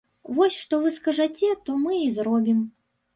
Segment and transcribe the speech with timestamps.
[0.35, 2.65] Вось, што вы скажаце, тое мы і зробім.